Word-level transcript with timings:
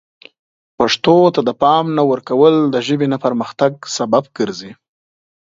پښتو 0.77 1.15
ته 1.35 1.41
د 1.47 1.49
پام 1.61 1.85
نه 1.97 2.03
ورکول 2.11 2.53
د 2.69 2.75
ژبې 2.87 3.07
نه 3.13 3.17
پرمختګ 3.25 3.71
سبب 3.97 4.23
ګرځي. 4.37 4.71